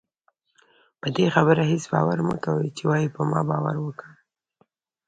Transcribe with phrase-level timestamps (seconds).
[1.01, 4.13] پدې خبره هېڅ باور مکوئ چې وايي په ما باور وکړه